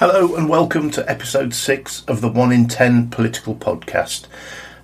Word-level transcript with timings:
Hello 0.00 0.34
and 0.34 0.48
welcome 0.48 0.90
to 0.90 1.08
episode 1.08 1.54
6 1.54 2.04
of 2.06 2.20
the 2.20 2.28
1 2.28 2.50
in 2.50 2.66
10 2.66 3.10
political 3.10 3.54
podcast. 3.54 4.26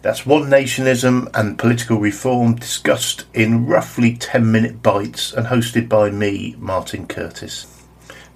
That's 0.03 0.25
one 0.25 0.45
nationism 0.45 1.29
and 1.35 1.59
political 1.59 1.99
reform 1.99 2.55
discussed 2.55 3.25
in 3.35 3.67
roughly 3.67 4.15
10 4.15 4.53
minute 4.53 4.85
bites 4.85 5.33
and 5.33 5.49
hosted 5.49 5.89
by 5.89 6.11
me, 6.11 6.55
Martin 6.61 7.09
Curtis. 7.09 7.80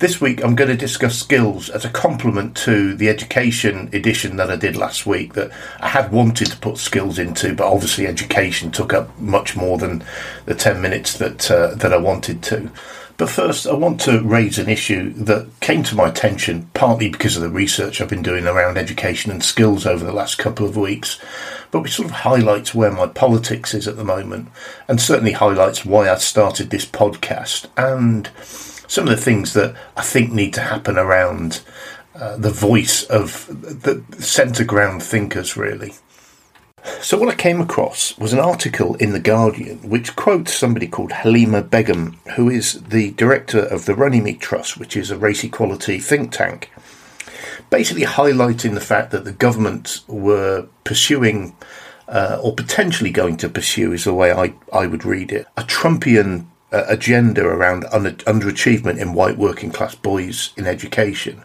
This 0.04 0.20
week 0.20 0.44
I'm 0.44 0.54
going 0.54 0.68
to 0.68 0.76
discuss 0.76 1.18
skills 1.18 1.70
as 1.70 1.86
a 1.86 1.88
complement 1.88 2.54
to 2.58 2.94
the 2.94 3.08
education 3.08 3.88
edition 3.94 4.36
that 4.36 4.50
I 4.50 4.56
did 4.56 4.76
last 4.76 5.06
week 5.06 5.32
that 5.32 5.50
I 5.80 5.88
had 5.88 6.12
wanted 6.12 6.48
to 6.50 6.58
put 6.58 6.76
skills 6.76 7.18
into, 7.18 7.54
but 7.54 7.72
obviously 7.72 8.06
education 8.06 8.70
took 8.70 8.92
up 8.92 9.18
much 9.18 9.56
more 9.56 9.78
than 9.78 10.04
the 10.44 10.54
10 10.54 10.82
minutes 10.82 11.16
that 11.16 11.50
uh, 11.50 11.74
that 11.76 11.94
I 11.94 11.96
wanted 11.96 12.42
to. 12.42 12.70
But 13.16 13.30
first, 13.30 13.66
I 13.66 13.72
want 13.72 13.98
to 14.02 14.20
raise 14.20 14.58
an 14.58 14.68
issue 14.68 15.14
that 15.14 15.48
came 15.60 15.82
to 15.84 15.96
my 15.96 16.10
attention 16.10 16.68
partly 16.74 17.08
because 17.08 17.36
of 17.36 17.42
the 17.42 17.48
research 17.48 17.98
I've 18.02 18.10
been 18.10 18.20
doing 18.20 18.46
around 18.46 18.76
education 18.76 19.32
and 19.32 19.42
skills 19.42 19.86
over 19.86 20.04
the 20.04 20.12
last 20.12 20.36
couple 20.36 20.66
of 20.66 20.76
weeks, 20.76 21.18
but 21.70 21.80
which 21.80 21.94
sort 21.94 22.10
of 22.10 22.16
highlights 22.16 22.74
where 22.74 22.92
my 22.92 23.06
politics 23.06 23.72
is 23.72 23.88
at 23.88 23.96
the 23.96 24.04
moment, 24.04 24.50
and 24.86 25.00
certainly 25.00 25.32
highlights 25.32 25.86
why 25.86 26.10
I 26.10 26.16
started 26.16 26.68
this 26.68 26.84
podcast 26.84 27.68
and 27.78 28.28
some 28.94 29.08
of 29.08 29.10
the 29.10 29.22
things 29.22 29.54
that 29.54 29.74
I 29.96 30.02
think 30.02 30.32
need 30.32 30.54
to 30.54 30.60
happen 30.60 30.96
around 30.96 31.62
uh, 32.14 32.36
the 32.36 32.50
voice 32.50 33.02
of 33.04 33.46
the 33.48 34.04
centre 34.22 34.64
ground 34.64 35.02
thinkers, 35.02 35.56
really. 35.56 35.94
So, 37.00 37.18
what 37.18 37.28
I 37.28 37.34
came 37.34 37.60
across 37.60 38.16
was 38.18 38.32
an 38.32 38.38
article 38.38 38.94
in 38.96 39.12
The 39.12 39.20
Guardian 39.20 39.78
which 39.88 40.14
quotes 40.14 40.54
somebody 40.54 40.86
called 40.86 41.12
Halima 41.12 41.62
Begum, 41.62 42.18
who 42.36 42.48
is 42.48 42.82
the 42.82 43.10
director 43.12 43.58
of 43.58 43.86
the 43.86 43.94
Runnymede 43.94 44.40
Trust, 44.40 44.78
which 44.78 44.96
is 44.96 45.10
a 45.10 45.18
race 45.18 45.42
equality 45.42 45.98
think 45.98 46.30
tank, 46.30 46.70
basically 47.70 48.04
highlighting 48.04 48.74
the 48.74 48.80
fact 48.80 49.10
that 49.10 49.24
the 49.24 49.32
government 49.32 50.02
were 50.06 50.68
pursuing, 50.84 51.56
uh, 52.06 52.38
or 52.40 52.54
potentially 52.54 53.10
going 53.10 53.38
to 53.38 53.48
pursue, 53.48 53.92
is 53.92 54.04
the 54.04 54.14
way 54.14 54.30
I, 54.30 54.54
I 54.72 54.86
would 54.86 55.04
read 55.04 55.32
it, 55.32 55.46
a 55.56 55.62
Trumpian 55.62 56.46
uh, 56.74 56.84
agenda 56.88 57.44
around 57.44 57.84
under, 57.92 58.12
underachievement 58.12 58.98
in 58.98 59.14
white 59.14 59.38
working 59.38 59.70
class 59.70 59.94
boys 59.94 60.52
in 60.56 60.66
education 60.66 61.42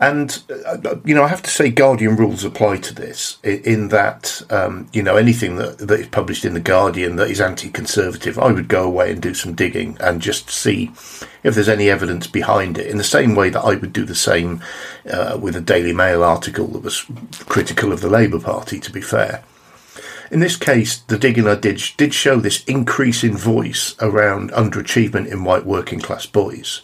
and 0.00 0.42
uh, 0.66 0.96
you 1.04 1.14
know, 1.14 1.22
I 1.22 1.28
have 1.28 1.42
to 1.42 1.50
say, 1.50 1.70
Guardian 1.70 2.16
rules 2.16 2.44
apply 2.44 2.78
to 2.78 2.94
this 2.94 3.38
in 3.42 3.88
that 3.88 4.42
um, 4.50 4.88
you 4.92 5.02
know 5.02 5.16
anything 5.16 5.56
that, 5.56 5.78
that 5.78 6.00
is 6.00 6.08
published 6.08 6.44
in 6.44 6.52
the 6.52 6.60
Guardian 6.60 7.16
that 7.16 7.30
is 7.30 7.40
anti-conservative, 7.40 8.38
I 8.38 8.50
would 8.50 8.68
go 8.68 8.84
away 8.84 9.12
and 9.12 9.22
do 9.22 9.34
some 9.34 9.54
digging 9.54 9.96
and 10.00 10.20
just 10.20 10.50
see 10.50 10.90
if 11.42 11.54
there's 11.54 11.68
any 11.68 11.88
evidence 11.88 12.26
behind 12.26 12.76
it. 12.76 12.88
In 12.88 12.98
the 12.98 13.04
same 13.04 13.34
way 13.34 13.50
that 13.50 13.62
I 13.62 13.76
would 13.76 13.92
do 13.92 14.04
the 14.04 14.14
same 14.14 14.62
uh, 15.10 15.38
with 15.40 15.54
a 15.54 15.60
Daily 15.60 15.92
Mail 15.92 16.24
article 16.24 16.66
that 16.68 16.82
was 16.82 17.06
critical 17.46 17.92
of 17.92 18.00
the 18.00 18.10
Labour 18.10 18.40
Party. 18.40 18.80
To 18.80 18.92
be 18.92 19.00
fair. 19.00 19.44
In 20.30 20.40
this 20.40 20.56
case, 20.56 20.96
the 20.96 21.18
digging 21.18 21.46
I 21.46 21.54
did 21.54 21.82
did 21.96 22.14
show 22.14 22.40
this 22.40 22.64
increase 22.64 23.22
in 23.22 23.36
voice 23.36 23.94
around 24.00 24.52
underachievement 24.52 25.30
in 25.30 25.44
white 25.44 25.66
working 25.66 26.00
class 26.00 26.26
boys. 26.26 26.82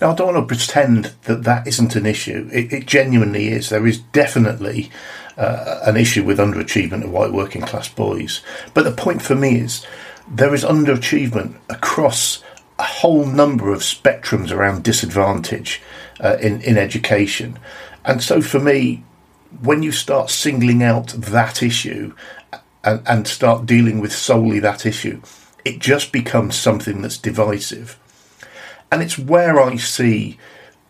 Now, 0.00 0.10
I 0.10 0.14
don't 0.14 0.34
want 0.34 0.48
to 0.48 0.56
pretend 0.56 1.14
that 1.24 1.44
that 1.44 1.66
isn't 1.66 1.94
an 1.94 2.06
issue. 2.06 2.48
It, 2.52 2.72
it 2.72 2.86
genuinely 2.86 3.48
is. 3.48 3.68
There 3.68 3.86
is 3.86 3.98
definitely 3.98 4.90
uh, 5.36 5.80
an 5.84 5.96
issue 5.96 6.24
with 6.24 6.38
underachievement 6.38 7.04
of 7.04 7.12
white 7.12 7.32
working 7.32 7.62
class 7.62 7.88
boys. 7.88 8.42
But 8.74 8.82
the 8.82 8.90
point 8.90 9.22
for 9.22 9.36
me 9.36 9.58
is 9.58 9.86
there 10.28 10.54
is 10.54 10.64
underachievement 10.64 11.56
across 11.68 12.42
a 12.78 12.84
whole 12.84 13.26
number 13.26 13.72
of 13.72 13.80
spectrums 13.80 14.50
around 14.50 14.82
disadvantage 14.82 15.80
uh, 16.18 16.36
in, 16.40 16.60
in 16.62 16.76
education. 16.76 17.58
And 18.04 18.22
so 18.22 18.40
for 18.40 18.58
me, 18.58 19.04
when 19.60 19.82
you 19.82 19.92
start 19.92 20.30
singling 20.30 20.82
out 20.82 21.08
that 21.08 21.62
issue 21.62 22.14
and, 22.84 23.02
and 23.06 23.28
start 23.28 23.66
dealing 23.66 24.00
with 24.00 24.12
solely 24.12 24.60
that 24.60 24.86
issue, 24.86 25.20
it 25.64 25.78
just 25.78 26.12
becomes 26.12 26.56
something 26.56 27.02
that's 27.02 27.18
divisive 27.18 27.98
and 28.92 29.02
it's 29.02 29.18
where 29.18 29.58
I 29.58 29.76
see 29.76 30.38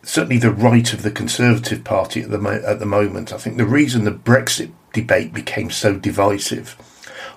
certainly 0.03 0.37
the 0.37 0.51
right 0.51 0.93
of 0.93 1.03
the 1.03 1.11
Conservative 1.13 1.85
Party 1.85 2.21
at 2.21 2.31
the 2.31 2.39
mo- 2.39 2.63
at 2.67 2.81
the 2.81 2.87
moment. 2.87 3.33
I 3.33 3.39
think 3.39 3.57
the 3.57 3.65
reason 3.65 4.03
the 4.03 4.11
Brexit 4.11 4.73
debate 4.93 5.33
became 5.33 5.71
so 5.71 5.97
divisive 5.97 6.77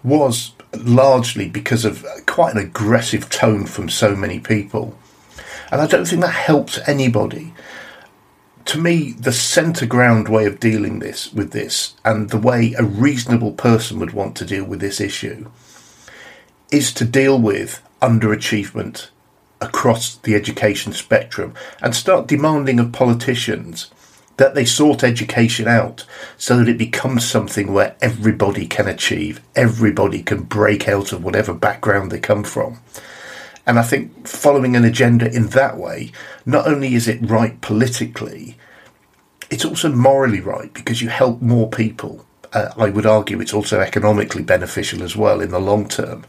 was 0.03 0.53
largely 0.75 1.47
because 1.47 1.85
of 1.85 2.03
quite 2.25 2.55
an 2.55 2.59
aggressive 2.59 3.29
tone 3.29 3.67
from 3.67 3.89
so 3.89 4.15
many 4.15 4.39
people, 4.39 4.97
and 5.71 5.81
I 5.81 5.85
don't 5.87 6.05
think 6.05 6.23
that 6.23 6.29
helps 6.29 6.79
anybody. 6.87 7.53
To 8.65 8.79
me, 8.79 9.11
the 9.11 9.31
centre 9.31 9.85
ground 9.85 10.27
way 10.27 10.45
of 10.45 10.59
dealing 10.59 10.99
this 10.99 11.31
with 11.31 11.51
this, 11.51 11.93
and 12.03 12.29
the 12.29 12.37
way 12.37 12.73
a 12.73 12.83
reasonable 12.83 13.51
person 13.51 13.99
would 13.99 14.13
want 14.13 14.35
to 14.37 14.45
deal 14.45 14.65
with 14.65 14.79
this 14.79 14.99
issue, 14.99 15.49
is 16.71 16.91
to 16.95 17.05
deal 17.05 17.39
with 17.39 17.81
underachievement 18.01 19.09
across 19.61 20.15
the 20.17 20.35
education 20.35 20.93
spectrum 20.93 21.53
and 21.81 21.95
start 21.95 22.27
demanding 22.27 22.79
of 22.79 22.91
politicians 22.91 23.91
that 24.37 24.53
they 24.53 24.65
sort 24.65 25.03
education 25.03 25.67
out 25.67 26.05
so 26.37 26.57
that 26.57 26.67
it 26.67 26.77
becomes 26.77 27.25
something 27.25 27.71
where 27.71 27.95
everybody 28.01 28.67
can 28.67 28.87
achieve, 28.87 29.41
everybody 29.55 30.21
can 30.21 30.41
break 30.41 30.89
out 30.89 31.13
of 31.13 31.23
whatever 31.23 31.53
background 31.53 32.11
they 32.11 32.19
come 32.19 32.43
from. 32.43 32.79
And 33.67 33.79
I 33.79 33.83
think 33.83 34.27
following 34.27 34.75
an 34.75 34.85
agenda 34.85 35.33
in 35.33 35.47
that 35.47 35.77
way, 35.77 36.11
not 36.45 36.67
only 36.67 36.93
is 36.93 37.07
it 37.07 37.27
right 37.29 37.59
politically, 37.61 38.57
it's 39.49 39.65
also 39.65 39.89
morally 39.89 40.41
right 40.41 40.73
because 40.73 41.01
you 41.01 41.09
help 41.09 41.41
more 41.41 41.69
people. 41.69 42.25
Uh, 42.53 42.69
I 42.77 42.89
would 42.89 43.05
argue 43.05 43.41
it's 43.41 43.53
also 43.53 43.79
economically 43.79 44.43
beneficial 44.43 45.03
as 45.03 45.15
well 45.15 45.41
in 45.41 45.51
the 45.51 45.59
long 45.59 45.87
term. 45.87 46.25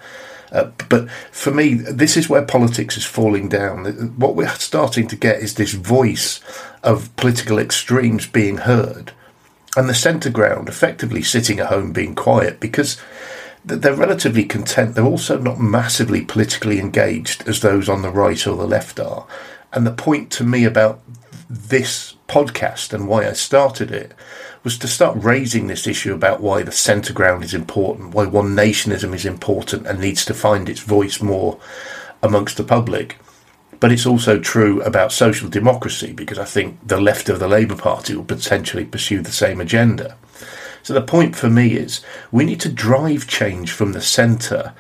Uh, 0.53 0.71
but 0.89 1.11
for 1.33 1.51
me, 1.51 1.75
this 1.75 2.17
is 2.17 2.29
where 2.29 2.43
politics 2.43 2.97
is 2.97 3.05
falling 3.05 3.49
down. 3.49 4.15
What 4.17 4.37
we're 4.37 4.49
starting 4.49 5.09
to 5.09 5.17
get 5.17 5.41
is 5.41 5.55
this 5.55 5.73
voice 5.73 6.41
of 6.83 7.15
political 7.17 7.59
extremes 7.59 8.27
being 8.27 8.59
heard, 8.59 9.13
and 9.77 9.89
the 9.89 9.95
centre 9.95 10.31
ground 10.31 10.69
effectively 10.69 11.23
sitting 11.23 11.59
at 11.59 11.67
home 11.67 11.93
being 11.93 12.15
quiet 12.15 12.61
because 12.61 13.01
they're 13.67 13.95
relatively 13.95 14.45
content. 14.45 14.95
They're 14.95 15.05
also 15.05 15.39
not 15.39 15.59
massively 15.59 16.25
politically 16.25 16.79
engaged 16.79 17.49
as 17.49 17.61
those 17.61 17.89
on 17.89 18.03
the 18.03 18.11
right 18.11 18.47
or 18.47 18.57
the 18.57 18.67
left 18.67 19.01
are. 19.01 19.27
And 19.73 19.85
the 19.85 19.93
point 19.93 20.31
to 20.33 20.45
me 20.45 20.65
about 20.65 21.03
this 21.51 22.15
podcast 22.29 22.93
and 22.93 23.09
why 23.09 23.27
I 23.27 23.33
started 23.33 23.91
it 23.91 24.15
was 24.63 24.79
to 24.79 24.89
start 24.89 25.23
raising 25.23 25.67
this 25.67 25.87
issue 25.87 26.15
about 26.15 26.41
why 26.41 26.63
the 26.63 26.73
centre 26.73 27.13
ground 27.13 27.45
is 27.45 27.55
important, 27.55 28.15
why 28.15 28.25
one 28.25 28.55
nationism 28.55 29.15
is 29.15 29.27
important 29.27 29.87
and 29.87 30.01
needs 30.01 30.25
to 30.25 30.35
find 30.35 30.69
its 30.69 30.81
voice 30.81 31.21
more 31.21 31.59
amongst 32.23 32.57
the 32.57 32.65
public. 32.65 33.19
But 33.79 33.93
it's 33.93 34.07
also 34.07 34.39
true 34.39 34.81
about 34.83 35.13
social 35.13 35.49
democracy 35.49 36.13
because 36.13 36.39
I 36.39 36.45
think 36.45 36.79
the 36.87 37.01
left 37.01 37.29
of 37.29 37.41
the 37.41 37.49
Labour 37.49 37.77
Party 37.77 38.15
will 38.15 38.25
potentially 38.25 38.85
pursue 38.85 39.23
the 39.23 39.33
same 39.33 39.61
agenda. 39.61 40.17
So 40.87 40.95
the 40.95 41.03
point 41.03 41.35
for 41.35 41.51
me 41.51 41.73
is 41.75 42.01
we 42.31 42.45
need 42.45 42.61
to 42.61 42.69
drive 42.69 43.27
change 43.27 43.73
from 43.73 43.91
the 43.91 44.01
centre 44.01 44.73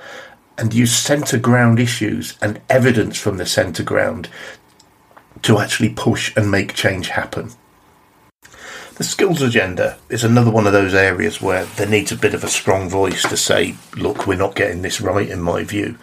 and 0.56 0.72
use 0.72 0.94
centre 0.94 1.36
ground 1.36 1.80
issues 1.80 2.38
and 2.40 2.60
evidence 2.70 3.18
from 3.18 3.38
the 3.38 3.44
centre 3.44 3.82
ground 3.82 4.28
to 5.42 5.58
actually 5.58 5.88
push 5.88 6.32
and 6.36 6.48
make 6.48 6.74
change 6.74 7.08
happen. 7.08 7.50
The 8.96 9.04
skills 9.04 9.42
agenda 9.42 9.98
is 10.08 10.24
another 10.24 10.50
one 10.50 10.66
of 10.66 10.72
those 10.72 10.94
areas 10.94 11.42
where 11.42 11.66
there 11.66 11.86
needs 11.86 12.12
a 12.12 12.16
bit 12.16 12.32
of 12.32 12.42
a 12.42 12.48
strong 12.48 12.88
voice 12.88 13.24
to 13.24 13.36
say, 13.36 13.76
look, 13.94 14.26
we're 14.26 14.38
not 14.38 14.54
getting 14.54 14.80
this 14.80 15.02
right, 15.02 15.28
in 15.28 15.42
my 15.42 15.64
view. 15.64 15.98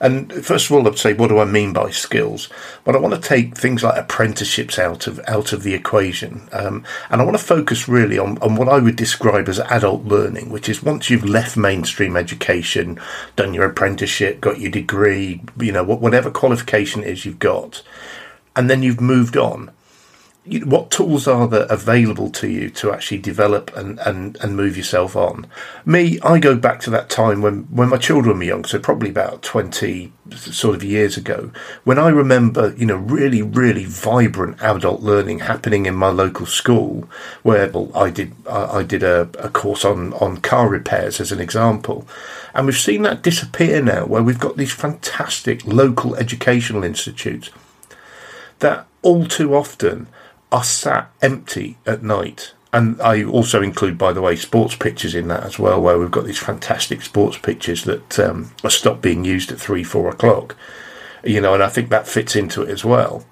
And 0.00 0.32
first 0.32 0.70
of 0.70 0.72
all, 0.72 0.88
I'd 0.88 0.98
say, 0.98 1.12
what 1.12 1.28
do 1.28 1.40
I 1.40 1.44
mean 1.44 1.74
by 1.74 1.90
skills? 1.90 2.48
But 2.84 2.96
I 2.96 3.00
want 3.00 3.14
to 3.14 3.20
take 3.20 3.54
things 3.54 3.84
like 3.84 3.98
apprenticeships 3.98 4.78
out 4.78 5.06
of 5.06 5.20
out 5.28 5.52
of 5.52 5.62
the 5.62 5.74
equation, 5.74 6.48
um, 6.52 6.84
and 7.10 7.20
I 7.20 7.24
want 7.24 7.36
to 7.36 7.44
focus 7.44 7.86
really 7.86 8.18
on, 8.18 8.38
on 8.38 8.56
what 8.56 8.70
I 8.70 8.78
would 8.78 8.96
describe 8.96 9.46
as 9.50 9.60
adult 9.60 10.04
learning, 10.04 10.48
which 10.48 10.70
is 10.70 10.82
once 10.82 11.10
you've 11.10 11.28
left 11.28 11.58
mainstream 11.58 12.16
education, 12.16 12.98
done 13.36 13.52
your 13.52 13.66
apprenticeship, 13.66 14.40
got 14.40 14.58
your 14.58 14.70
degree, 14.70 15.42
you 15.60 15.72
know, 15.72 15.84
whatever 15.84 16.30
qualification 16.30 17.02
it 17.02 17.08
is 17.08 17.26
you've 17.26 17.40
got, 17.40 17.82
and 18.56 18.70
then 18.70 18.82
you've 18.82 19.02
moved 19.02 19.36
on 19.36 19.70
what 20.64 20.90
tools 20.90 21.26
are 21.26 21.46
there 21.46 21.66
available 21.68 22.30
to 22.30 22.48
you 22.48 22.70
to 22.70 22.92
actually 22.92 23.18
develop 23.18 23.74
and, 23.76 23.98
and, 24.00 24.36
and 24.40 24.56
move 24.56 24.76
yourself 24.76 25.16
on? 25.16 25.46
Me, 25.84 26.18
I 26.20 26.38
go 26.38 26.56
back 26.56 26.80
to 26.80 26.90
that 26.90 27.10
time 27.10 27.42
when, 27.42 27.62
when 27.64 27.88
my 27.88 27.98
children 27.98 28.38
were 28.38 28.44
young, 28.44 28.64
so 28.64 28.78
probably 28.78 29.10
about 29.10 29.42
20 29.42 30.12
sort 30.34 30.76
of 30.76 30.84
years 30.84 31.16
ago, 31.16 31.50
when 31.84 31.98
I 31.98 32.08
remember, 32.08 32.74
you 32.76 32.86
know, 32.86 32.96
really, 32.96 33.42
really 33.42 33.84
vibrant 33.84 34.62
adult 34.62 35.00
learning 35.00 35.40
happening 35.40 35.86
in 35.86 35.94
my 35.94 36.08
local 36.08 36.46
school, 36.46 37.08
where 37.42 37.68
well, 37.70 37.90
I 37.94 38.10
did 38.10 38.34
I, 38.48 38.78
I 38.78 38.82
did 38.82 39.02
a, 39.02 39.22
a 39.38 39.48
course 39.48 39.84
on, 39.84 40.12
on 40.14 40.38
car 40.38 40.68
repairs 40.68 41.20
as 41.20 41.32
an 41.32 41.40
example. 41.40 42.06
And 42.54 42.66
we've 42.66 42.76
seen 42.76 43.02
that 43.02 43.22
disappear 43.22 43.82
now, 43.82 44.06
where 44.06 44.22
we've 44.22 44.38
got 44.38 44.56
these 44.56 44.72
fantastic 44.72 45.64
local 45.66 46.14
educational 46.16 46.84
institutes 46.84 47.50
that 48.60 48.86
all 49.02 49.26
too 49.26 49.54
often 49.54 50.08
are 50.50 50.64
sat 50.64 51.10
empty 51.22 51.78
at 51.86 52.02
night. 52.02 52.52
And 52.72 53.00
I 53.00 53.24
also 53.24 53.62
include, 53.62 53.96
by 53.96 54.12
the 54.12 54.20
way, 54.20 54.36
sports 54.36 54.76
pitches 54.76 55.14
in 55.14 55.28
that 55.28 55.44
as 55.44 55.58
well, 55.58 55.80
where 55.80 55.98
we've 55.98 56.10
got 56.10 56.26
these 56.26 56.38
fantastic 56.38 57.00
sports 57.02 57.38
pitches 57.38 57.84
that 57.84 58.18
um, 58.18 58.52
are 58.62 58.70
stopped 58.70 59.00
being 59.00 59.24
used 59.24 59.50
at 59.50 59.58
three, 59.58 59.82
four 59.82 60.08
o'clock. 60.10 60.54
You 61.24 61.40
know, 61.40 61.54
and 61.54 61.62
I 61.62 61.68
think 61.68 61.88
that 61.88 62.06
fits 62.06 62.36
into 62.36 62.62
it 62.62 62.68
as 62.68 62.84
well. 62.84 63.24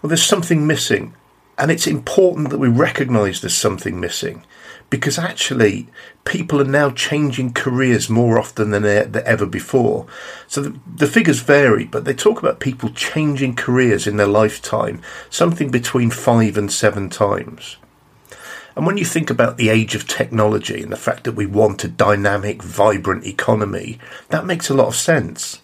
Well, 0.00 0.08
there's 0.08 0.22
something 0.22 0.66
missing, 0.66 1.14
and 1.56 1.70
it's 1.70 1.86
important 1.86 2.50
that 2.50 2.58
we 2.58 2.68
recognise 2.68 3.40
there's 3.40 3.54
something 3.54 4.00
missing 4.00 4.44
because 4.90 5.18
actually 5.18 5.88
people 6.24 6.60
are 6.60 6.64
now 6.64 6.90
changing 6.90 7.52
careers 7.52 8.08
more 8.08 8.38
often 8.38 8.70
than 8.70 8.84
ever 8.84 9.46
before. 9.46 10.06
So 10.46 10.62
the, 10.62 10.80
the, 10.86 11.06
figures 11.06 11.40
vary, 11.40 11.84
but 11.84 12.04
they 12.04 12.14
talk 12.14 12.38
about 12.38 12.60
people 12.60 12.90
changing 12.90 13.56
careers 13.56 14.06
in 14.06 14.16
their 14.16 14.26
lifetime, 14.26 15.02
something 15.30 15.70
between 15.70 16.10
five 16.10 16.56
and 16.56 16.70
seven 16.70 17.10
times. 17.10 17.76
And 18.76 18.86
when 18.86 18.96
you 18.96 19.04
think 19.04 19.30
about 19.30 19.56
the 19.56 19.68
age 19.68 19.94
of 19.94 20.08
technology 20.08 20.82
and 20.82 20.92
the 20.92 20.96
fact 20.96 21.24
that 21.24 21.32
we 21.32 21.46
want 21.46 21.84
a 21.84 21.88
dynamic, 21.88 22.62
vibrant 22.62 23.26
economy, 23.26 23.98
that 24.28 24.46
makes 24.46 24.68
a 24.68 24.74
lot 24.74 24.88
of 24.88 24.96
sense. 24.96 25.60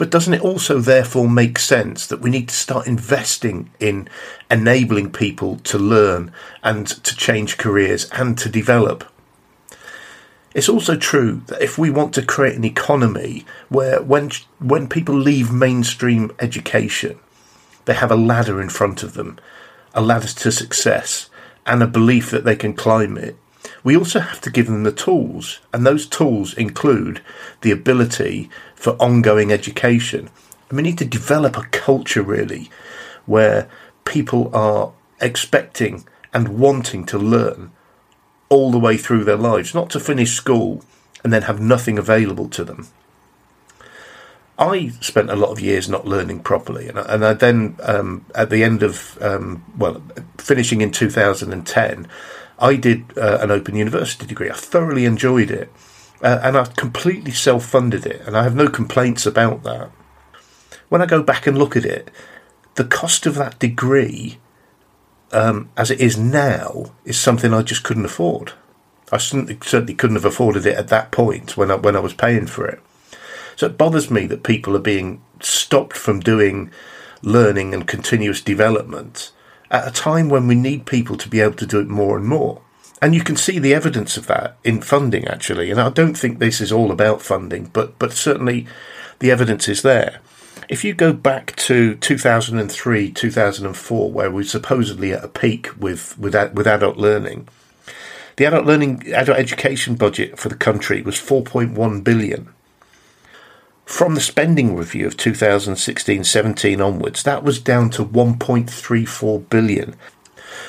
But 0.00 0.08
doesn't 0.08 0.32
it 0.32 0.40
also 0.40 0.78
therefore 0.78 1.28
make 1.28 1.58
sense 1.58 2.06
that 2.06 2.22
we 2.22 2.30
need 2.30 2.48
to 2.48 2.54
start 2.54 2.86
investing 2.86 3.68
in 3.78 4.08
enabling 4.50 5.12
people 5.12 5.56
to 5.56 5.76
learn 5.76 6.32
and 6.64 6.86
to 6.86 7.14
change 7.14 7.58
careers 7.58 8.08
and 8.10 8.38
to 8.38 8.48
develop? 8.48 9.04
It's 10.54 10.70
also 10.70 10.96
true 10.96 11.42
that 11.48 11.60
if 11.60 11.76
we 11.76 11.90
want 11.90 12.14
to 12.14 12.24
create 12.24 12.56
an 12.56 12.64
economy 12.64 13.44
where 13.68 14.00
when 14.00 14.30
when 14.58 14.88
people 14.88 15.14
leave 15.14 15.52
mainstream 15.52 16.32
education, 16.38 17.18
they 17.84 17.92
have 17.92 18.10
a 18.10 18.16
ladder 18.16 18.58
in 18.58 18.70
front 18.70 19.02
of 19.02 19.12
them, 19.12 19.38
a 19.92 20.00
ladder 20.00 20.28
to 20.28 20.50
success, 20.50 21.28
and 21.66 21.82
a 21.82 21.86
belief 21.86 22.30
that 22.30 22.44
they 22.44 22.56
can 22.56 22.72
climb 22.72 23.18
it, 23.18 23.36
we 23.82 23.96
also 23.96 24.20
have 24.20 24.40
to 24.42 24.50
give 24.50 24.66
them 24.66 24.82
the 24.82 24.92
tools, 24.92 25.60
and 25.72 25.86
those 25.86 26.06
tools 26.06 26.54
include 26.54 27.22
the 27.62 27.70
ability 27.70 28.50
for 28.74 28.92
ongoing 28.94 29.52
education. 29.52 30.30
And 30.68 30.76
we 30.76 30.82
need 30.82 30.98
to 30.98 31.04
develop 31.04 31.56
a 31.56 31.68
culture 31.70 32.22
really 32.22 32.70
where 33.26 33.68
people 34.04 34.54
are 34.54 34.92
expecting 35.20 36.06
and 36.32 36.58
wanting 36.58 37.04
to 37.06 37.18
learn 37.18 37.72
all 38.48 38.70
the 38.70 38.78
way 38.78 38.96
through 38.96 39.24
their 39.24 39.36
lives, 39.36 39.74
not 39.74 39.90
to 39.90 40.00
finish 40.00 40.32
school 40.32 40.82
and 41.22 41.32
then 41.32 41.42
have 41.42 41.60
nothing 41.60 41.98
available 41.98 42.48
to 42.48 42.64
them. 42.64 42.88
I 44.58 44.88
spent 45.00 45.30
a 45.30 45.36
lot 45.36 45.50
of 45.50 45.60
years 45.60 45.88
not 45.88 46.06
learning 46.06 46.40
properly, 46.40 46.88
and 46.88 46.98
I, 46.98 47.14
and 47.14 47.24
I 47.24 47.32
then, 47.32 47.76
um, 47.82 48.26
at 48.34 48.50
the 48.50 48.62
end 48.62 48.82
of, 48.82 49.16
um, 49.22 49.64
well, 49.76 50.02
finishing 50.36 50.82
in 50.82 50.90
2010, 50.90 52.06
I 52.60 52.76
did 52.76 53.16
uh, 53.16 53.38
an 53.40 53.50
open 53.50 53.74
university 53.74 54.26
degree. 54.26 54.50
I 54.50 54.54
thoroughly 54.54 55.04
enjoyed 55.04 55.50
it. 55.50 55.72
Uh, 56.22 56.38
and 56.42 56.56
I 56.56 56.64
completely 56.64 57.32
self 57.32 57.64
funded 57.64 58.04
it, 58.04 58.20
and 58.26 58.36
I 58.36 58.42
have 58.42 58.54
no 58.54 58.68
complaints 58.68 59.24
about 59.24 59.62
that. 59.62 59.90
When 60.90 61.00
I 61.00 61.06
go 61.06 61.22
back 61.22 61.46
and 61.46 61.56
look 61.56 61.76
at 61.76 61.86
it, 61.86 62.10
the 62.74 62.84
cost 62.84 63.24
of 63.24 63.36
that 63.36 63.58
degree, 63.58 64.38
um, 65.32 65.70
as 65.76 65.90
it 65.90 66.00
is 66.00 66.18
now, 66.18 66.92
is 67.06 67.18
something 67.18 67.54
I 67.54 67.62
just 67.62 67.84
couldn't 67.84 68.04
afford. 68.04 68.52
I 69.10 69.16
certainly 69.16 69.94
couldn't 69.94 70.16
have 70.16 70.24
afforded 70.24 70.66
it 70.66 70.76
at 70.76 70.88
that 70.88 71.10
point 71.10 71.56
when 71.56 71.70
I, 71.70 71.76
when 71.76 71.96
I 71.96 72.00
was 72.00 72.14
paying 72.14 72.46
for 72.46 72.66
it. 72.66 72.80
So 73.56 73.66
it 73.66 73.78
bothers 73.78 74.10
me 74.10 74.26
that 74.26 74.42
people 74.42 74.76
are 74.76 74.80
being 74.80 75.22
stopped 75.40 75.96
from 75.96 76.20
doing 76.20 76.70
learning 77.22 77.74
and 77.74 77.86
continuous 77.86 78.40
development 78.40 79.32
at 79.70 79.86
a 79.86 79.90
time 79.90 80.28
when 80.28 80.46
we 80.46 80.54
need 80.54 80.86
people 80.86 81.16
to 81.16 81.28
be 81.28 81.40
able 81.40 81.54
to 81.54 81.66
do 81.66 81.80
it 81.80 81.88
more 81.88 82.16
and 82.16 82.26
more. 82.26 82.60
And 83.02 83.14
you 83.14 83.22
can 83.22 83.36
see 83.36 83.58
the 83.58 83.74
evidence 83.74 84.16
of 84.16 84.26
that 84.26 84.56
in 84.62 84.82
funding, 84.82 85.26
actually. 85.26 85.70
And 85.70 85.80
I 85.80 85.88
don't 85.88 86.18
think 86.18 86.38
this 86.38 86.60
is 86.60 86.70
all 86.70 86.90
about 86.90 87.22
funding, 87.22 87.70
but, 87.72 87.98
but 87.98 88.12
certainly 88.12 88.66
the 89.20 89.30
evidence 89.30 89.68
is 89.68 89.82
there. 89.82 90.20
If 90.68 90.84
you 90.84 90.92
go 90.94 91.12
back 91.12 91.56
to 91.56 91.96
2003, 91.96 93.10
2004, 93.10 94.12
where 94.12 94.30
we're 94.30 94.44
supposedly 94.44 95.12
at 95.12 95.24
a 95.24 95.28
peak 95.28 95.70
with, 95.78 96.16
with, 96.18 96.34
with 96.52 96.66
adult 96.66 96.96
learning, 96.96 97.48
the 98.36 98.44
adult 98.44 98.66
learning, 98.66 99.12
adult 99.12 99.38
education 99.38 99.96
budget 99.96 100.38
for 100.38 100.48
the 100.48 100.54
country 100.54 101.02
was 101.02 101.16
4.1 101.16 102.04
billion. 102.04 102.48
From 103.90 104.14
the 104.14 104.20
spending 104.20 104.76
review 104.76 105.08
of 105.08 105.16
2016-17 105.16 106.82
onwards, 106.82 107.24
that 107.24 107.42
was 107.42 107.58
down 107.58 107.90
to 107.90 108.04
1.34 108.04 109.50
billion. 109.50 109.96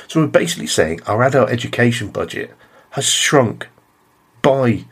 So 0.07 0.21
we're 0.21 0.27
basically 0.27 0.65
saying 0.65 1.01
our 1.05 1.21
adult 1.21 1.51
education 1.51 2.09
budget 2.09 2.51
has 2.89 3.05
shrunk 3.05 3.69
by 4.41 4.85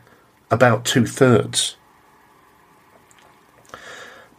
about 0.48 0.84
two 0.84 1.06
thirds. 1.06 1.76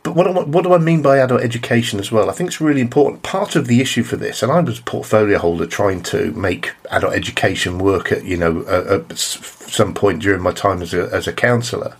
But 0.03 0.15
what, 0.15 0.47
what 0.47 0.63
do 0.63 0.73
I 0.73 0.77
mean 0.77 1.01
by 1.01 1.17
adult 1.17 1.41
education 1.41 1.99
as 1.99 2.13
well? 2.13 2.29
I 2.29 2.33
think 2.33 2.47
it's 2.47 2.61
really 2.61 2.81
important. 2.81 3.23
Part 3.23 3.57
of 3.57 3.67
the 3.67 3.81
issue 3.81 4.03
for 4.03 4.15
this, 4.15 4.41
and 4.41 4.53
I 4.53 4.61
was 4.61 4.79
a 4.79 4.83
portfolio 4.83 5.37
holder 5.37 5.67
trying 5.67 6.01
to 6.03 6.31
make 6.31 6.71
adult 6.89 7.13
education 7.13 7.77
work 7.77 8.13
at 8.13 8.23
you 8.23 8.37
know 8.37 8.65
at 8.65 9.17
some 9.17 9.93
point 9.93 10.21
during 10.21 10.41
my 10.41 10.53
time 10.53 10.81
as 10.81 10.93
a 10.93 11.09
as 11.13 11.27
a 11.27 11.33
councillor, 11.33 11.97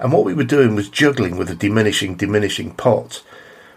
and 0.00 0.12
what 0.12 0.24
we 0.24 0.34
were 0.34 0.44
doing 0.44 0.74
was 0.74 0.88
juggling 0.88 1.36
with 1.36 1.50
a 1.50 1.54
diminishing, 1.54 2.16
diminishing 2.16 2.72
pot. 2.74 3.22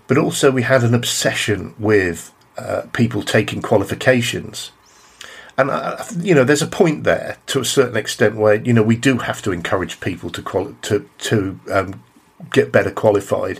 But 0.07 0.17
also, 0.17 0.51
we 0.51 0.63
had 0.63 0.83
an 0.83 0.93
obsession 0.93 1.75
with 1.77 2.33
uh, 2.57 2.83
people 2.93 3.23
taking 3.23 3.61
qualifications. 3.61 4.71
And, 5.57 5.69
you 6.25 6.33
know, 6.33 6.43
there's 6.43 6.61
a 6.61 6.67
point 6.67 7.03
there 7.03 7.37
to 7.47 7.59
a 7.59 7.65
certain 7.65 7.97
extent 7.97 8.35
where, 8.35 8.55
you 8.55 8.73
know, 8.73 8.81
we 8.81 8.95
do 8.95 9.19
have 9.19 9.41
to 9.43 9.51
encourage 9.51 9.99
people 9.99 10.29
to, 10.31 10.41
quali- 10.41 10.75
to, 10.83 11.07
to 11.19 11.59
um, 11.71 12.03
get 12.51 12.71
better 12.71 12.89
qualified. 12.89 13.59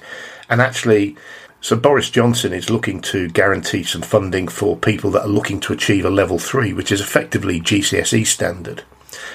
And 0.49 0.59
actually, 0.59 1.15
so 1.61 1.75
Boris 1.75 2.09
Johnson 2.09 2.51
is 2.51 2.69
looking 2.69 2.99
to 3.01 3.29
guarantee 3.29 3.83
some 3.83 4.01
funding 4.01 4.47
for 4.47 4.75
people 4.75 5.11
that 5.11 5.23
are 5.23 5.29
looking 5.29 5.59
to 5.61 5.73
achieve 5.73 6.03
a 6.05 6.09
level 6.09 6.39
three, 6.39 6.73
which 6.73 6.91
is 6.91 6.99
effectively 6.99 7.61
GCSE 7.61 8.25
standard. 8.25 8.83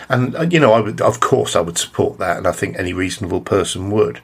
And, 0.08 0.36
uh, 0.36 0.42
you 0.42 0.60
know, 0.60 0.72
I 0.72 0.80
would, 0.80 1.00
of 1.00 1.20
course, 1.20 1.56
I 1.56 1.60
would 1.60 1.78
support 1.78 2.18
that, 2.18 2.38
and 2.38 2.46
I 2.46 2.52
think 2.52 2.76
any 2.76 2.92
reasonable 2.92 3.40
person 3.40 3.90
would. 3.90 4.20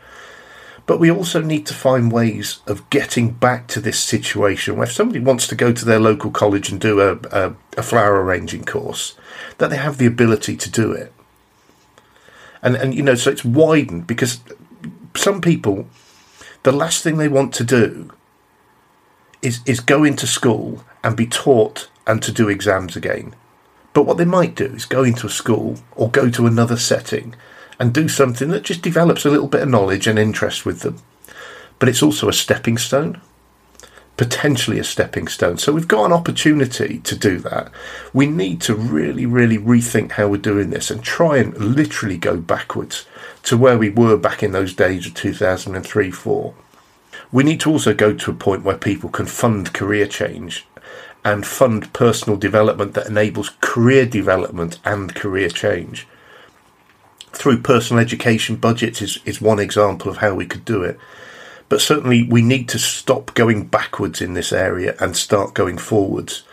But 0.86 1.00
we 1.00 1.10
also 1.10 1.40
need 1.40 1.66
to 1.66 1.74
find 1.74 2.12
ways 2.12 2.60
of 2.66 2.88
getting 2.90 3.30
back 3.30 3.68
to 3.68 3.80
this 3.80 3.98
situation 3.98 4.76
where 4.76 4.86
if 4.86 4.92
somebody 4.92 5.20
wants 5.20 5.46
to 5.46 5.54
go 5.54 5.72
to 5.72 5.84
their 5.84 5.98
local 5.98 6.30
college 6.30 6.70
and 6.70 6.80
do 6.80 7.00
a, 7.00 7.18
a, 7.32 7.54
a 7.78 7.82
flower 7.82 8.22
arranging 8.22 8.64
course, 8.64 9.16
that 9.58 9.70
they 9.70 9.78
have 9.78 9.96
the 9.96 10.06
ability 10.06 10.56
to 10.56 10.70
do 10.70 10.92
it. 10.92 11.12
And, 12.62 12.76
and, 12.76 12.94
you 12.94 13.02
know, 13.02 13.14
so 13.14 13.30
it's 13.30 13.44
widened 13.44 14.06
because 14.06 14.40
some 15.16 15.40
people, 15.40 15.86
the 16.64 16.72
last 16.72 17.02
thing 17.02 17.16
they 17.16 17.28
want 17.28 17.54
to 17.54 17.64
do 17.64 18.10
is, 19.40 19.60
is 19.66 19.80
go 19.80 20.04
into 20.04 20.26
school 20.26 20.84
and 21.02 21.16
be 21.16 21.26
taught 21.26 21.88
and 22.06 22.22
to 22.22 22.32
do 22.32 22.48
exams 22.48 22.96
again. 22.96 23.34
But 23.94 24.04
what 24.04 24.18
they 24.18 24.26
might 24.26 24.56
do 24.56 24.66
is 24.66 24.84
go 24.84 25.04
into 25.04 25.26
a 25.26 25.30
school 25.30 25.78
or 25.96 26.10
go 26.10 26.28
to 26.28 26.46
another 26.46 26.76
setting 26.76 27.34
and 27.78 27.94
do 27.94 28.08
something 28.08 28.50
that 28.50 28.64
just 28.64 28.82
develops 28.82 29.24
a 29.24 29.30
little 29.30 29.48
bit 29.48 29.62
of 29.62 29.68
knowledge 29.68 30.06
and 30.06 30.18
interest 30.18 30.66
with 30.66 30.80
them. 30.80 30.98
But 31.78 31.88
it's 31.88 32.02
also 32.02 32.28
a 32.28 32.32
stepping 32.32 32.76
stone, 32.76 33.20
potentially 34.16 34.78
a 34.80 34.84
stepping 34.84 35.28
stone. 35.28 35.58
So 35.58 35.72
we've 35.72 35.88
got 35.88 36.06
an 36.06 36.12
opportunity 36.12 36.98
to 36.98 37.16
do 37.16 37.38
that. 37.38 37.70
We 38.12 38.26
need 38.26 38.60
to 38.62 38.74
really, 38.74 39.26
really 39.26 39.58
rethink 39.58 40.12
how 40.12 40.28
we're 40.28 40.38
doing 40.38 40.70
this 40.70 40.90
and 40.90 41.02
try 41.02 41.38
and 41.38 41.56
literally 41.56 42.18
go 42.18 42.36
backwards 42.36 43.06
to 43.44 43.56
where 43.56 43.78
we 43.78 43.90
were 43.90 44.16
back 44.16 44.42
in 44.42 44.52
those 44.52 44.74
days 44.74 45.06
of 45.06 45.14
2003 45.14 46.10
4. 46.10 46.54
We 47.30 47.44
need 47.44 47.60
to 47.60 47.70
also 47.70 47.94
go 47.94 48.12
to 48.12 48.30
a 48.30 48.34
point 48.34 48.64
where 48.64 48.76
people 48.76 49.10
can 49.10 49.26
fund 49.26 49.72
career 49.72 50.06
change 50.06 50.66
and 51.24 51.46
fund 51.46 51.92
personal 51.92 52.38
development 52.38 52.94
that 52.94 53.06
enables 53.06 53.50
career 53.60 54.04
development 54.04 54.78
and 54.84 55.14
career 55.14 55.48
change. 55.48 56.06
Through 57.32 57.62
personal 57.62 58.00
education 58.00 58.56
budgets 58.56 59.00
is, 59.00 59.18
is 59.24 59.40
one 59.40 59.58
example 59.58 60.10
of 60.10 60.18
how 60.18 60.34
we 60.34 60.46
could 60.46 60.64
do 60.64 60.82
it. 60.82 60.98
But 61.68 61.80
certainly 61.80 62.22
we 62.22 62.42
need 62.42 62.68
to 62.68 62.78
stop 62.78 63.34
going 63.34 63.64
backwards 63.66 64.20
in 64.20 64.34
this 64.34 64.52
area 64.52 64.94
and 65.00 65.16
start 65.16 65.54
going 65.54 65.78
forwards. 65.78 66.44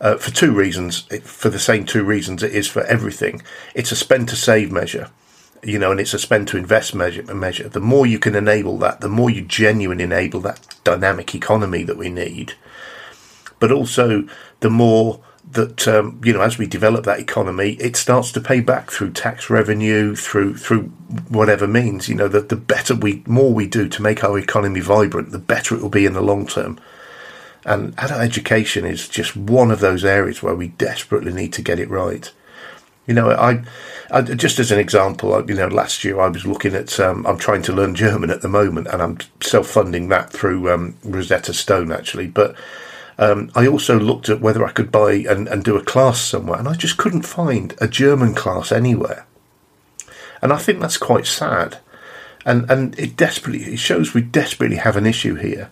Uh, 0.00 0.16
for 0.16 0.30
two 0.30 0.52
reasons, 0.52 1.02
for 1.22 1.48
the 1.48 1.58
same 1.58 1.84
two 1.84 2.04
reasons 2.04 2.42
it 2.42 2.52
is 2.52 2.68
for 2.68 2.82
everything. 2.84 3.42
It's 3.74 3.92
a 3.92 3.96
spend 3.96 4.28
to 4.28 4.36
save 4.36 4.70
measure, 4.70 5.10
you 5.62 5.78
know, 5.78 5.90
and 5.90 6.00
it's 6.00 6.14
a 6.14 6.18
spend 6.18 6.48
to 6.48 6.56
invest 6.56 6.94
measure. 6.94 7.22
Measure. 7.34 7.68
The 7.68 7.80
more 7.80 8.06
you 8.06 8.18
can 8.18 8.34
enable 8.34 8.78
that, 8.78 9.00
the 9.00 9.08
more 9.08 9.30
you 9.30 9.42
genuinely 9.42 10.04
enable 10.04 10.40
that 10.40 10.76
dynamic 10.84 11.34
economy 11.34 11.82
that 11.84 11.96
we 11.96 12.10
need, 12.10 12.54
but 13.58 13.72
also 13.72 14.26
the 14.60 14.70
more 14.70 15.20
that 15.52 15.88
um, 15.88 16.20
you 16.24 16.32
know 16.32 16.42
as 16.42 16.58
we 16.58 16.66
develop 16.66 17.04
that 17.04 17.20
economy, 17.20 17.72
it 17.74 17.96
starts 17.96 18.32
to 18.32 18.40
pay 18.40 18.60
back 18.60 18.90
through 18.90 19.12
tax 19.12 19.48
revenue, 19.48 20.14
through 20.14 20.56
through 20.56 20.84
whatever 21.28 21.66
means. 21.66 22.08
You 22.08 22.14
know 22.14 22.28
that 22.28 22.48
the 22.48 22.56
better 22.56 22.94
we, 22.94 23.22
more 23.26 23.52
we 23.52 23.66
do 23.66 23.88
to 23.88 24.02
make 24.02 24.22
our 24.22 24.38
economy 24.38 24.80
vibrant, 24.80 25.30
the 25.30 25.38
better 25.38 25.74
it 25.74 25.82
will 25.82 25.88
be 25.88 26.06
in 26.06 26.12
the 26.12 26.20
long 26.22 26.46
term. 26.46 26.78
And 27.64 27.94
adult 27.98 28.20
education 28.20 28.84
is 28.84 29.08
just 29.08 29.36
one 29.36 29.70
of 29.70 29.80
those 29.80 30.04
areas 30.04 30.42
where 30.42 30.54
we 30.54 30.68
desperately 30.68 31.32
need 31.32 31.52
to 31.54 31.62
get 31.62 31.80
it 31.80 31.90
right. 31.90 32.30
You 33.06 33.14
know, 33.14 33.30
I, 33.30 33.64
I 34.10 34.22
just 34.22 34.58
as 34.58 34.70
an 34.70 34.78
example, 34.78 35.42
you 35.48 35.54
know, 35.54 35.68
last 35.68 36.04
year 36.04 36.20
I 36.20 36.28
was 36.28 36.46
looking 36.46 36.74
at, 36.74 37.00
um, 37.00 37.26
I'm 37.26 37.38
trying 37.38 37.62
to 37.62 37.72
learn 37.72 37.94
German 37.94 38.30
at 38.30 38.42
the 38.42 38.48
moment, 38.48 38.86
and 38.86 39.02
I'm 39.02 39.18
self-funding 39.40 40.08
that 40.08 40.30
through 40.30 40.70
um, 40.70 40.94
Rosetta 41.04 41.54
Stone 41.54 41.90
actually, 41.90 42.26
but 42.26 42.54
um, 43.18 43.50
I 43.54 43.66
also 43.66 43.98
looked 43.98 44.28
at 44.28 44.40
whether 44.40 44.64
I 44.64 44.70
could 44.70 44.92
buy 44.92 45.12
and, 45.28 45.48
and 45.48 45.64
do 45.64 45.76
a 45.76 45.84
class 45.84 46.20
somewhere, 46.20 46.58
and 46.58 46.68
I 46.68 46.74
just 46.74 46.96
couldn't 46.96 47.22
find 47.22 47.74
a 47.80 47.88
German 47.88 48.34
class 48.34 48.70
anywhere. 48.70 49.26
And 50.40 50.52
I 50.52 50.58
think 50.58 50.80
that's 50.80 50.96
quite 50.96 51.26
sad. 51.26 51.78
And 52.46 52.70
and 52.70 52.98
it 52.98 53.16
desperately 53.16 53.64
it 53.72 53.78
shows 53.78 54.14
we 54.14 54.22
desperately 54.22 54.76
have 54.76 54.96
an 54.96 55.06
issue 55.06 55.34
here. 55.34 55.68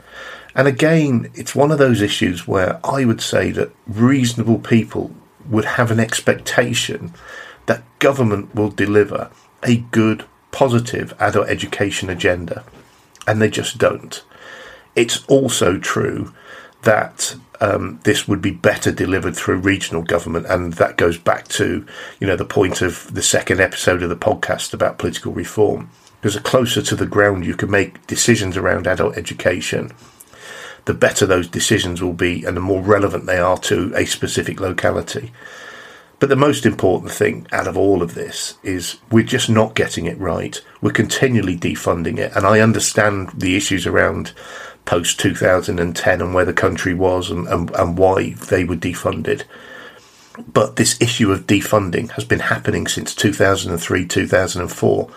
And 0.55 0.67
again, 0.67 1.31
it's 1.35 1.55
one 1.55 1.71
of 1.71 1.79
those 1.79 2.01
issues 2.01 2.49
where 2.49 2.81
I 2.85 3.05
would 3.05 3.21
say 3.21 3.51
that 3.53 3.71
reasonable 3.87 4.59
people 4.59 5.13
would 5.49 5.65
have 5.65 5.91
an 5.91 6.01
expectation 6.01 7.13
that 7.67 7.85
government 7.99 8.55
will 8.55 8.71
deliver 8.71 9.31
a 9.63 9.77
good, 9.77 10.25
positive 10.51 11.15
adult 11.21 11.49
education 11.49 12.09
agenda. 12.09 12.65
And 13.27 13.41
they 13.41 13.51
just 13.51 13.79
don't. 13.79 14.25
It's 14.95 15.25
also 15.27 15.79
true 15.79 16.33
that 16.83 17.37
um, 17.61 18.01
this 18.05 18.29
would 18.29 18.43
be 18.43 18.51
better 18.51 18.93
delivered 18.93 19.37
through 19.37 19.59
regional 19.59 20.03
government, 20.03 20.47
and 20.47 20.75
that 20.75 20.97
goes 20.97 21.19
back 21.19 21.49
to 21.49 21.87
you 22.21 22.27
know 22.27 22.37
the 22.37 22.45
point 22.45 22.83
of 22.83 23.13
the 23.15 23.23
second 23.23 23.61
episode 23.61 24.03
of 24.03 24.09
the 24.09 24.17
podcast 24.17 24.75
about 24.75 24.99
political 24.99 25.33
reform. 25.33 25.91
Because 26.21 26.35
the 26.35 26.41
closer 26.41 26.83
to 26.83 26.97
the 26.97 27.07
ground 27.07 27.45
you 27.45 27.55
can 27.55 27.71
make 27.71 28.07
decisions 28.07 28.57
around 28.57 28.87
adult 28.87 29.17
education, 29.17 29.93
the 30.87 30.95
better 30.95 31.27
those 31.27 31.49
decisions 31.49 32.03
will 32.03 32.15
be, 32.15 32.45
and 32.45 32.57
the 32.57 32.61
more 32.61 32.83
relevant 32.83 33.27
they 33.27 33.39
are 33.39 33.59
to 33.59 33.93
a 33.95 34.07
specific 34.07 34.59
locality. 34.61 35.33
But 36.19 36.31
the 36.31 36.37
most 36.37 36.65
important 36.65 37.13
thing 37.13 37.47
out 37.53 37.69
of 37.69 37.77
all 37.77 38.03
of 38.03 38.15
this 38.15 38.57
is 38.63 38.97
we're 39.11 39.25
just 39.25 39.51
not 39.51 39.75
getting 39.75 40.07
it 40.07 40.19
right. 40.19 40.59
We're 40.81 40.93
continually 40.93 41.57
defunding 41.57 42.19
it, 42.19 42.33
and 42.35 42.47
I 42.47 42.61
understand 42.61 43.31
the 43.37 43.57
issues 43.57 43.87
around 43.87 44.33
post 44.87 45.21
2010 45.21 46.21
and 46.23 46.35
where 46.35 46.45
the 46.45 46.53
country 46.53 46.95
was 46.95 47.31
and, 47.31 47.47
and, 47.49 47.71
and 47.73 47.99
why 47.99 48.31
they 48.49 48.65
were 48.65 48.77
defunded. 48.77 49.45
But 50.53 50.77
this 50.77 51.01
issue 51.01 51.31
of 51.33 51.47
defunding 51.47 52.11
has 52.13 52.25
been 52.25 52.41
happening 52.41 52.87
since 52.87 53.15
2003, 53.15 54.07
2004. 54.07 55.11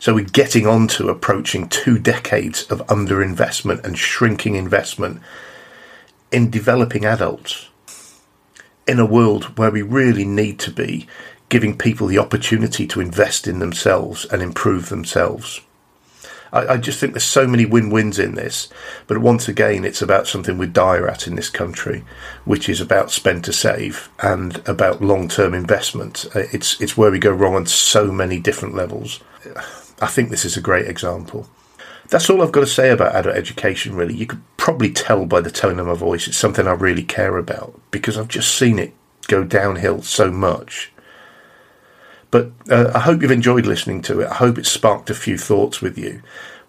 So 0.00 0.14
we're 0.14 0.24
getting 0.24 0.66
on 0.66 0.88
to 0.88 1.08
approaching 1.08 1.68
two 1.68 1.98
decades 1.98 2.64
of 2.64 2.86
underinvestment 2.88 3.84
and 3.84 3.98
shrinking 3.98 4.56
investment 4.56 5.22
in 6.30 6.50
developing 6.50 7.04
adults 7.04 7.68
in 8.86 8.98
a 8.98 9.06
world 9.06 9.56
where 9.58 9.70
we 9.70 9.82
really 9.82 10.24
need 10.24 10.58
to 10.58 10.70
be 10.70 11.06
giving 11.48 11.78
people 11.78 12.06
the 12.06 12.18
opportunity 12.18 12.86
to 12.86 13.00
invest 13.00 13.46
in 13.46 13.60
themselves 13.60 14.24
and 14.26 14.42
improve 14.42 14.88
themselves. 14.88 15.60
I, 16.54 16.74
I 16.74 16.76
just 16.78 16.98
think 16.98 17.12
there's 17.12 17.24
so 17.24 17.46
many 17.46 17.66
win-wins 17.66 18.18
in 18.18 18.34
this. 18.34 18.68
But 19.06 19.18
once 19.18 19.48
again, 19.48 19.84
it's 19.84 20.00
about 20.00 20.26
something 20.26 20.56
we're 20.56 20.66
dire 20.66 21.06
at 21.06 21.26
in 21.26 21.34
this 21.34 21.50
country, 21.50 22.04
which 22.44 22.68
is 22.68 22.80
about 22.80 23.10
spend 23.10 23.44
to 23.44 23.52
save 23.52 24.08
and 24.20 24.66
about 24.66 25.02
long-term 25.02 25.52
investment. 25.52 26.24
Uh, 26.34 26.44
it's 26.52 26.80
it's 26.80 26.96
where 26.96 27.10
we 27.10 27.18
go 27.18 27.32
wrong 27.32 27.54
on 27.54 27.66
so 27.66 28.10
many 28.10 28.40
different 28.40 28.74
levels. 28.74 29.20
I 30.00 30.06
think 30.06 30.30
this 30.30 30.44
is 30.44 30.56
a 30.56 30.62
great 30.62 30.86
example. 30.86 31.48
That's 32.08 32.28
all 32.28 32.42
I've 32.42 32.52
got 32.52 32.60
to 32.60 32.66
say 32.66 32.90
about 32.90 33.14
adult 33.14 33.36
education, 33.36 33.94
really. 33.94 34.14
You 34.14 34.26
could 34.26 34.42
probably 34.56 34.90
tell 34.90 35.26
by 35.26 35.40
the 35.40 35.50
tone 35.50 35.80
of 35.80 35.86
my 35.86 35.94
voice 35.94 36.28
it's 36.28 36.36
something 36.36 36.66
I 36.66 36.72
really 36.72 37.02
care 37.02 37.36
about 37.38 37.80
because 37.90 38.16
I've 38.16 38.28
just 38.28 38.56
seen 38.56 38.78
it 38.78 38.94
go 39.26 39.42
downhill 39.42 40.02
so 40.02 40.30
much. 40.30 40.92
But 42.34 42.50
uh, 42.68 42.90
I 42.92 42.98
hope 42.98 43.22
you've 43.22 43.30
enjoyed 43.30 43.64
listening 43.64 44.02
to 44.02 44.18
it. 44.18 44.28
I 44.28 44.34
hope 44.34 44.58
it 44.58 44.66
sparked 44.66 45.08
a 45.08 45.14
few 45.14 45.38
thoughts 45.38 45.80
with 45.80 45.96
you. 45.96 46.20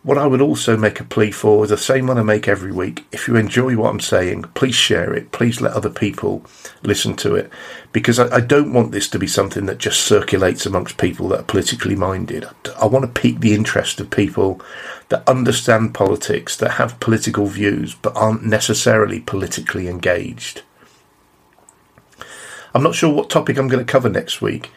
What 0.03 0.19
I 0.19 0.27
would 0.27 0.39
also 0.39 0.77
make 0.77 1.00
a 1.00 1.03
plea 1.03 1.31
for 1.31 1.63
is 1.63 1.72
the 1.72 1.75
same 1.75 2.05
one 2.05 2.19
I 2.19 2.22
make 2.22 2.48
every 2.48 2.72
week. 2.72 3.07
If 3.12 3.27
you 3.27 3.36
enjoy 3.36 3.75
what 3.75 3.89
I'm 3.89 4.00
saying, 4.00 4.43
please 4.53 4.75
share 4.75 5.12
it. 5.12 5.31
Please 5.31 5.62
let 5.62 5.74
other 5.74 5.89
people 5.89 6.45
listen 6.84 7.15
to 7.15 7.34
it. 7.34 7.50
Because 7.91 8.19
I, 8.19 8.36
I 8.36 8.41
don't 8.41 8.74
want 8.74 8.91
this 8.91 9.10
to 9.10 9.17
be 9.17 9.25
something 9.25 9.65
that 9.65 9.79
just 9.79 10.01
circulates 10.01 10.67
amongst 10.67 11.00
people 11.00 11.29
that 11.29 11.39
are 11.39 11.51
politically 11.51 11.95
minded. 11.95 12.48
I 12.79 12.86
want 12.86 13.03
to 13.03 13.19
pique 13.19 13.39
the 13.39 13.55
interest 13.55 14.00
of 14.00 14.12
people 14.12 14.62
that 15.10 15.27
understand 15.27 15.95
politics, 15.95 16.55
that 16.57 16.74
have 16.74 17.00
political 17.00 17.48
views, 17.48 17.95
but 17.95 18.15
aren't 18.15 18.45
necessarily 18.45 19.19
politically 19.19 19.88
engaged. 19.88 20.62
I'm 22.75 22.84
not 22.84 22.93
sure 22.93 23.12
what 23.12 23.31
topic 23.31 23.57
I'm 23.57 23.67
going 23.67 23.84
to 23.84 23.91
cover 23.91 24.10
next 24.10 24.43
week. 24.43 24.69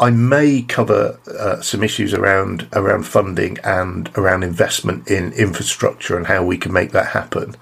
I 0.00 0.08
may 0.10 0.62
cover 0.62 1.20
uh, 1.38 1.60
some 1.60 1.84
issues 1.84 2.14
around 2.14 2.66
around 2.72 3.04
funding 3.04 3.58
and 3.62 4.10
around 4.16 4.42
investment 4.42 5.08
in 5.08 5.32
infrastructure 5.34 6.16
and 6.16 6.26
how 6.26 6.42
we 6.42 6.56
can 6.56 6.72
make 6.72 6.92
that 6.92 7.08
happen. 7.08 7.54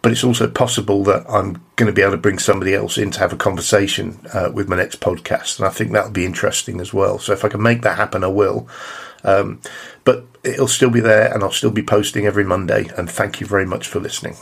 But 0.00 0.12
it's 0.12 0.24
also 0.24 0.48
possible 0.48 1.02
that 1.04 1.28
I'm 1.28 1.62
going 1.76 1.88
to 1.88 1.92
be 1.92 2.02
able 2.02 2.12
to 2.12 2.18
bring 2.18 2.38
somebody 2.38 2.72
else 2.72 2.96
in 2.96 3.10
to 3.10 3.18
have 3.18 3.32
a 3.32 3.36
conversation 3.36 4.18
uh, 4.32 4.50
with 4.54 4.68
my 4.68 4.76
next 4.76 5.00
podcast, 5.00 5.58
and 5.58 5.66
I 5.66 5.70
think 5.70 5.92
that'll 5.92 6.10
be 6.10 6.24
interesting 6.24 6.80
as 6.80 6.94
well. 6.94 7.18
So 7.18 7.32
if 7.32 7.44
I 7.44 7.48
can 7.48 7.60
make 7.60 7.82
that 7.82 7.98
happen, 7.98 8.24
I 8.24 8.28
will. 8.28 8.66
Um, 9.24 9.60
but 10.04 10.24
it'll 10.42 10.68
still 10.68 10.88
be 10.88 11.00
there, 11.00 11.34
and 11.34 11.42
I'll 11.42 11.50
still 11.50 11.70
be 11.70 11.82
posting 11.82 12.24
every 12.26 12.44
Monday. 12.44 12.88
And 12.96 13.10
thank 13.10 13.40
you 13.40 13.46
very 13.46 13.66
much 13.66 13.88
for 13.88 14.00
listening. 14.00 14.36